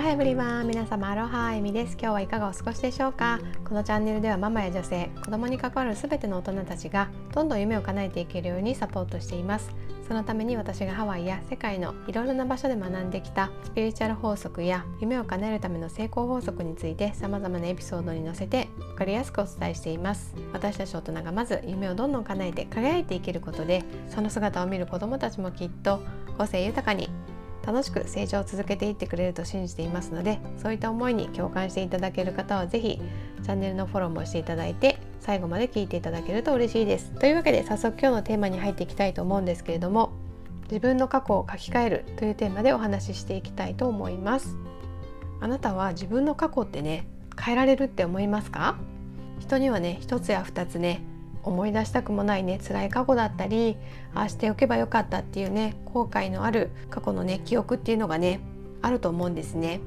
[0.00, 1.92] ロハエブリワン皆様アロハエミです。
[1.92, 3.38] 今日はいかがお過ごしでしょうか？
[3.68, 9.70] このチャンネルではママや女性子供に関わるすべての大人たちがどんどん夢を叶えていけるようにサポートしています。
[10.08, 20.34] そのために私がハワイや世界のいろいろな場所で学んできたスピリチュアル法則や夢を叶えるための成功法則について様々なエピソードに載せて分かりやすくお伝えしています。
[20.54, 26.02] 私たち大人がまず夢をどんどん叶えて輝いていけることでその姿を見る子供たちもきっと
[26.38, 27.10] 個性豊かに
[27.66, 33.00] 楽しく成長を続けていってくれると信じていますのでそういった思いに共感していただける方は是非
[33.42, 37.12] チャンネルのフォローもしていただいて最後まで聞いていただけると嬉しいです。
[37.18, 40.12] というわけで早速今日のテーマに入っていきたいと思うんですけれども
[40.64, 44.56] 自分の過去を書き換えるというテーマでお話ししていきたいと思います。
[45.40, 47.06] あなたは自分の過去ってね
[47.38, 48.76] 変えられるって思いますか？
[49.38, 51.02] 人にはね一つや二つね
[51.42, 53.76] 思い出したくもないね辛い過去だったり
[54.14, 58.40] ああしておけばよかったっていうね後悔のある過去のね記憶っていうのがね
[58.82, 59.80] あると思うんですね。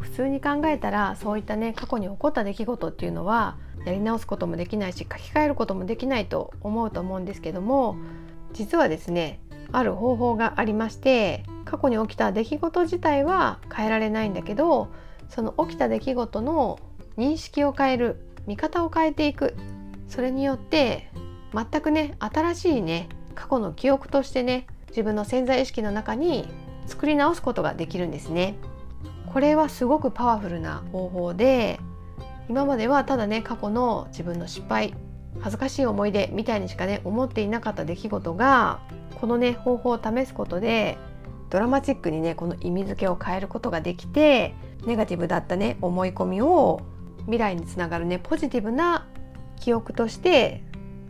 [0.00, 7.96] 普通に考えたらそういったね過去に起こった出来事っていうのはやり直すこともできないし書き換えることもできないと思うと思うんですけども
[8.52, 9.40] 実はですね
[9.72, 14.88] ある方法がありまして過去に起きた出来事自体は変えられないんだけど
[15.28, 16.80] その起きた出来事の
[17.16, 19.54] 認識を変える見方を変えていく
[20.10, 21.08] それによって
[21.54, 26.46] 全くね新しいね過去の記憶としてね自分の潜在意識の中に
[26.86, 28.56] 作り直すことができるんですね。
[29.32, 31.78] これはすごくパワフルな方法で
[32.48, 34.92] 今まではただね過去の自分の失敗
[35.38, 38.80] 恥ずかしい思い出みたいにしかね思っていなかった出来事が
[39.20, 40.98] このね方法を試すことで
[41.48, 46.80] ドラマチックにねこの意味付けを変えることができてネガティブだったね思い込みを
[47.26, 49.06] 未来につながるねポジティブな
[49.60, 50.62] 記憶として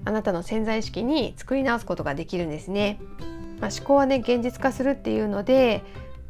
[0.05, 3.01] あなたの潜在意識に作り直すことができるんですね。
[3.61, 5.83] まあ、思考はね現実化するっていうので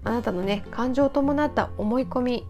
[0.05, 2.47] あなたのね感情を伴った思い込み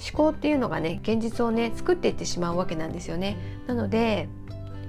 [0.00, 3.36] 思考っていうのがね現実をね作っていってしまうわけなんですよね。
[3.66, 4.28] なので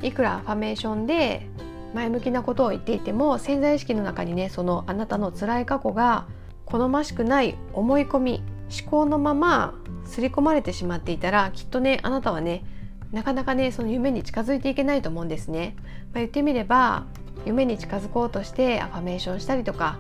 [0.01, 1.47] いくらアファメーションで
[1.93, 6.27] 前向きなことを言っていても潜在意識の中にねそのあなたの辛い過去が
[6.65, 8.43] 好ましくない思い込み
[8.81, 12.65] 思考のまま刷り込まれてしまっていたらきっとねあなたはね
[13.15, 15.77] なかなかねその夢に近づいていけないと思うんですね。
[15.77, 17.05] まあ、言ってみれば
[17.45, 19.99] 夢に近づこうとしてアファメーションしたりとか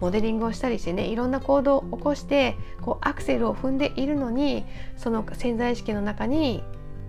[0.00, 4.64] モデリングをしたりしてねいろんな行動を起こしてこうアクセルを踏んでいるのに
[4.96, 6.64] その潜在意識の中に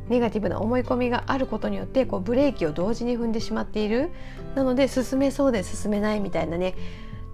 [0.09, 4.11] ネガティブな思い込みがあることによってこうブレーキを同時に踏んでしまっている
[4.53, 6.75] なので進めそうで進めないみたいなね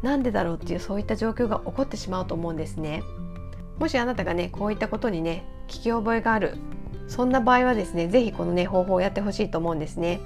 [0.02, 3.04] なんでだろうっていうそういった状況が起こってしまうと思うんですね。
[3.80, 6.58] もしあなたがねこういったことにね聞き覚えがある
[7.14, 10.20] そんな場合はですね是非このね方法をやってほしいと思うんですね。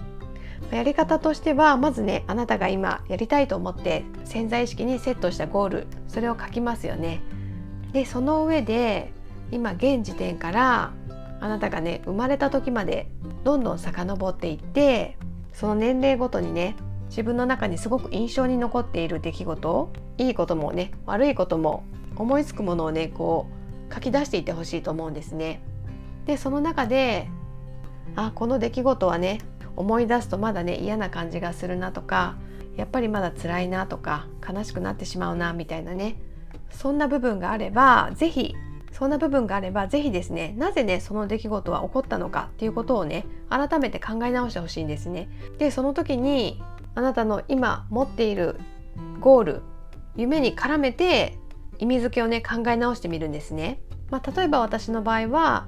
[0.72, 7.22] やり方としてはまずねあなたが今やりたいと思って潜在意識にセットしたゴールそれを書きますよね。
[7.92, 9.12] でその上で
[9.52, 10.94] 今現時点から
[11.42, 13.10] あなたがね生まれた時まで
[13.44, 15.18] どんどん遡っていって
[15.52, 16.78] その年齢ごとにね
[17.10, 21.84] 自分の中にすごく印象に残っている出来事をいいこともね悪いことも
[22.16, 23.48] 思いつくものをねこ
[23.90, 25.62] う書き出していってほしいと思うんですね。
[26.28, 27.30] でその中で
[28.16, 29.40] あこの出来事はね
[29.76, 32.36] 思い出すとまだね嫌な感じがするなとか
[32.76, 36.22] やっぱりまだ辛いなとか悲しくなってしまうなみたいなね
[36.70, 38.56] そんな部分があれば是非
[38.92, 45.30] そんな部分があれば是非ですねなぜねその出来事は起こったのかっていうことをね改めて考え直してほしいんですね。
[45.60, 46.62] でその時に
[46.96, 48.60] あなたの今持っている
[49.20, 49.62] ゴール
[50.16, 51.38] 夢に絡めて
[51.78, 53.80] 意味付けをね考え直してみるんですね。
[54.10, 55.68] まあ、例えば私の場合は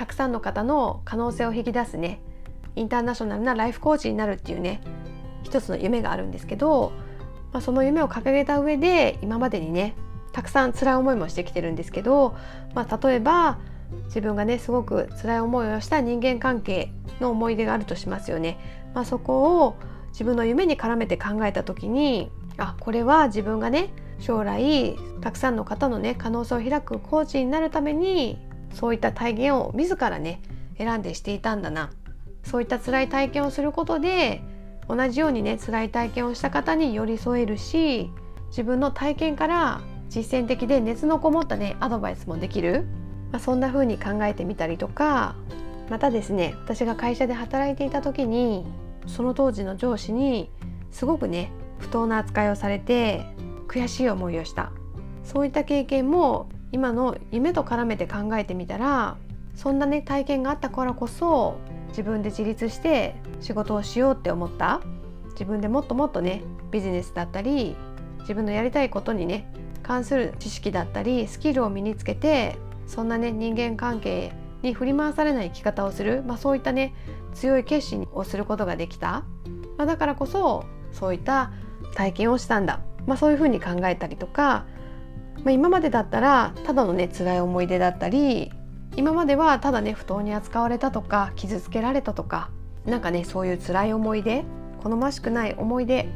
[0.00, 2.22] たくさんの方の可能性を引き出すね
[2.74, 4.80] インターナショナルなライフコーチになるっていうね
[5.42, 6.92] 一つの夢があるんですけど、
[7.52, 9.94] まあ、その夢を掲げた上で今までにね
[10.32, 12.34] たくさん辛い思いもしてきてるんですけど、
[12.74, 13.58] まあ、例えば
[14.06, 16.90] 自分がねすごく辛い思いをした人間関係
[17.20, 18.58] の思い出があるとしますよね。
[18.94, 19.76] まあ、そこを
[20.12, 28.38] 自分の夢に絡めて考えた時にあこれは自分がね将来たくさんの方のね可能性を開くコーチになるために
[28.74, 30.40] そういった体験を自らね
[30.78, 31.90] 選んでしていたんだな。
[32.42, 34.42] そういった辛い体験をすることで
[34.88, 38.10] 同じようにね辛い体験をした方に寄り添えるし
[38.48, 42.86] 自分の体験から実践的で熱のこもったねアドバイスもできる、
[43.30, 45.36] まあ、そんな風に考えてみたりとか
[45.90, 48.66] またですね私が会社で働いていた時に
[49.06, 50.50] その当時の上司に
[50.90, 53.24] すごくね不当な扱いをされて
[53.68, 54.72] 悔しい思いをした。
[55.22, 59.16] そういった経験も今の夢と絡めて考えてみたら
[59.54, 61.58] そんなね体験があったからこそ
[61.88, 64.80] 自分で自立して仕事をしようって思った。
[65.40, 67.74] 自分でもっともっとねビジネスだったり
[68.20, 69.50] 自分のやりたいことにね
[69.82, 76.94] 関する知識だったりスキルを身につけてそんなね人間関係に振り回されない生き方をする、まあ、そういったね
[77.32, 79.24] 強い決心をすることができた、
[79.78, 81.52] まあ、だからこそそういった
[81.94, 84.66] 体験をしたんだ、まあ、そういうふうに考えたりとか、
[85.44, 88.52] まあ、今までだったらただのね辛い思い出だったり
[88.96, 92.50] 今まではただね不当に扱われたとか傷つけられたとか
[92.84, 94.44] なんかねそういう辛い思い出
[94.82, 96.08] 好ましくない思い出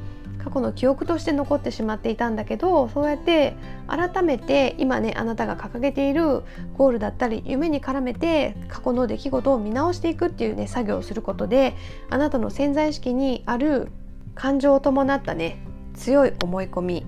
[0.42, 3.56] 過去の記憶として残ってしまっていたんだけどそうやって
[3.86, 6.42] 改めて今ねあなたが掲げている
[6.76, 11.74] ゴールだったり夢に絡めて過去の出来事を見直していくっていうね作業をすることで
[12.10, 13.88] あなたの潜在意識にある
[14.34, 15.58] 感情を伴ったね
[15.94, 17.06] 強い思い込み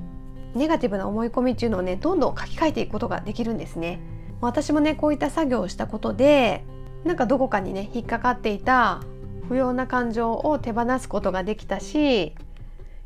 [0.56, 4.00] ネガティブな思い込みっていうのをねどんどん書き換えていくことができるんですね。
[4.40, 6.64] 私もねこういった作業をしたことで
[7.04, 9.00] なんかどこかにね引っかかっていた
[9.48, 12.34] 不要な感情を手放すことができたし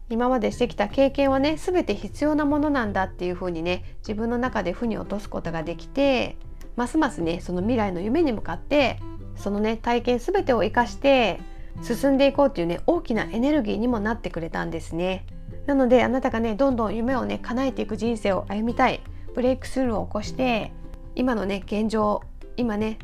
[0.08, 6.37] 今までしてきた経験はね全て必要なものなんだっていう風にね自分の中で負に落とすことができて
[6.76, 8.99] ますますねその未来の夢に向かって
[9.37, 11.41] そのね体験全てを生かして
[11.82, 15.26] 進んでいこうっていうね大きなエネルギーにもなってくれたんですね
[15.67, 19.00] なのであなたがねどんどん夢をね叶えていく人生を歩みたい。
[19.35, 20.73] ブレイクスルーを起こして
[21.14, 22.23] 今のね現状
[22.56, 22.99] 今ね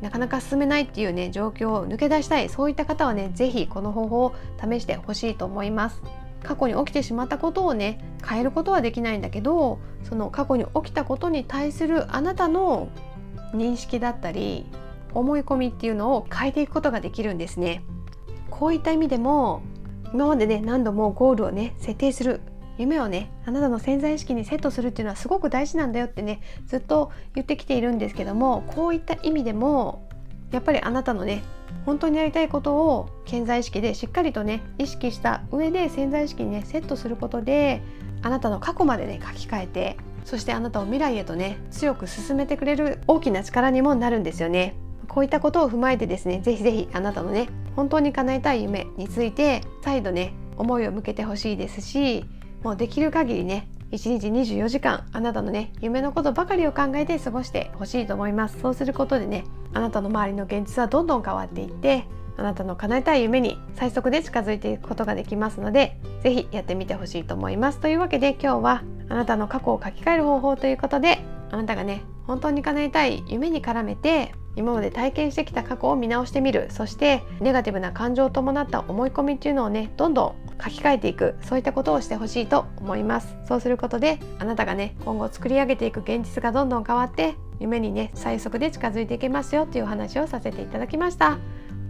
[0.00, 2.48] なかなか進めないっていうね状況を抜け出したい。
[2.48, 6.02] そういった方はね是非この方法を試してほしいと思います。
[6.42, 12.88] 過去に起きてしまったことをね変えることはできないんだけどその過去に起きたことに対するあなたの
[13.54, 14.66] 認識だったり
[15.14, 17.84] 思い込みっていうのを変えていくことができるんですね。
[18.50, 19.62] こういった意味でも
[20.12, 22.40] 今までね何度もゴールをね設定する。
[22.78, 30.08] 夢をねあなたの潜在意識にセットするっていうのはすごく大事なんだよってねずっと言ってきているんですけどもこういった意味でも
[30.52, 31.42] やっぱりあなたのね
[31.84, 37.82] 本当にやりたいことを潜在意識でしっかりとね意識した上で潜在意識にねセットすることで
[38.22, 44.76] あなたの過去までね書き換えてそしてあなたを未来へとね強く進めてくれる大きな力にもなるんですよね。
[45.12, 52.24] こういったことを踏まえてですねぜひぜひあなたのね本当に叶えたい夢について再度ね思いを向けてほしいですし
[52.62, 58.58] もうできる限りね1日24時間あなたのね夢のことばかりを考えて過ごしてほしいと思います。
[58.60, 59.44] そうすることでね
[59.74, 62.04] あなたの周りの現実はどんどん変わっていって
[62.38, 67.80] あなたの叶えたい夢に最速で近づいていくことができますので是非やってみてほしいと思います。
[67.80, 71.18] というわけで今日はあなたの過去を書き換える方法ということで
[71.50, 76.68] あなたがね本当に叶えたい夢に絡めて今まで体験してきた過去を見直してみる。
[76.70, 81.36] そしてネガティブな感情を伴った思い込みっていうのをねどんどん書き換えていく。
[81.42, 83.36] そういったことをしてほしいと思います。
[83.46, 91.38] そうすることであなたがね今後作り上げていく現実がどんどん変わって夢にね最速で近づいていけますよっていうお話をさせていただきました。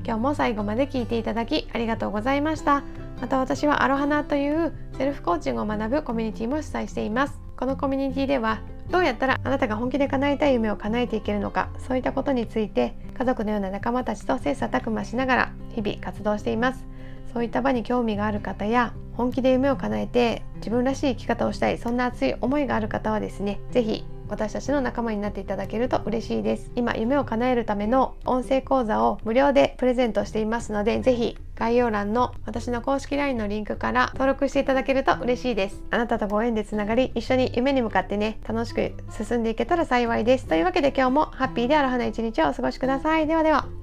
[0.04, 2.82] 今日も最後まで聞いていただきありがとうございました。
[3.20, 7.40] また私はアロハナというセルフコーチングを学ぶコミュニティも主催しています。
[7.56, 8.60] このコミュニティでは
[8.90, 16.84] どうやったらあなたが本気で叶えたい夢を叶えていけるのかそういったことについて家族のような仲間たちと切磋琢磨しながら日々活動しています。
[17.32, 26.70] そういった場に興味がある方や本気で夢を叶えて自分らしい生き方をしたいそんな熱い思いがある方はですね是非私たちの仲間になっていただけると嬉しいです。
[26.74, 35.80] 今夢を叶えるための音声講座を無料でプレゼントしていますので是非概要欄の私の公式 LINE のリンクから登録していただけると嬉しいです。
[35.90, 40.46] あなたとご縁でつながり一緒に夢に向かってね楽しく進んでいけたら幸いです。
[40.46, 43.28] というわけで今日もハッピーである花一日をお過ごしください。
[43.28, 43.81] ではでは。